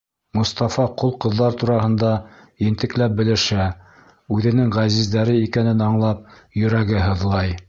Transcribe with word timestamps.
Мостафа 0.37 0.85
ҡол 1.01 1.11
ҡыҙҙар 1.25 1.57
тураһында 1.63 2.09
ентекләп 2.69 3.15
белешә, 3.21 3.69
үҙенең 4.39 4.75
ғәзиздәре 4.79 5.41
икәнен 5.45 5.89
аңлап, 5.91 6.29
йөрәге 6.65 7.09
һыҙлай. 7.09 7.59